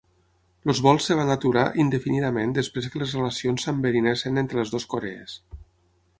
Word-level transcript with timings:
Els 0.71 0.79
vols 0.85 1.09
es 1.15 1.19
van 1.19 1.33
aturar 1.33 1.65
indefinidament 1.83 2.55
després 2.59 2.89
que 2.95 3.03
les 3.03 3.15
relacions 3.19 3.67
s'enverinessin 3.69 4.43
entre 4.45 4.63
les 4.63 4.77
dues 4.77 4.91
Corees. 4.97 5.39